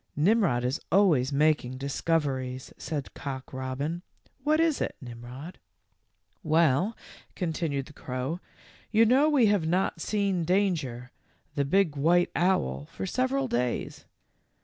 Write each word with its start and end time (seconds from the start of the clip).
"Nimrod 0.15 0.63
is 0.65 0.79
always 0.91 1.31
making 1.31 1.77
discoveries," 1.77 2.73
said 2.75 3.13
Cock 3.13 3.53
robin. 3.53 4.01
"What 4.43 4.59
is 4.59 4.81
it, 4.81 4.95
Nimrod?" 4.99 5.59
150 6.41 6.45
THE 6.47 6.53
LITTLE 6.55 6.95
FORESTERS. 6.95 6.97
"Well," 6.97 6.97
continued 7.35 7.85
the 7.85 7.93
crow, 7.93 8.39
"you 8.89 9.05
know 9.05 9.29
we 9.29 9.45
have 9.45 9.67
not 9.67 10.01
seen 10.01 10.43
Danger, 10.43 11.11
'the 11.53 11.65
big 11.65 11.95
white 11.95 12.31
owl, 12.35 12.87
for 12.87 13.05
several 13.05 13.47
days. 13.47 14.05